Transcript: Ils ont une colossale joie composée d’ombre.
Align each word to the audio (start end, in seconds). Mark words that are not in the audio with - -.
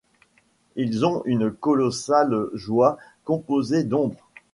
Ils 0.75 1.05
ont 1.05 1.21
une 1.25 1.51
colossale 1.51 2.49
joie 2.55 2.97
composée 3.23 3.83
d’ombre. 3.83 4.31